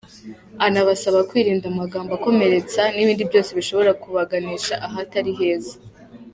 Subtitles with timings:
[0.65, 5.75] Anabasaba kwirinda amagambo akomeretsa n’ibindi byose bishobora kubaganisha ahatari heza.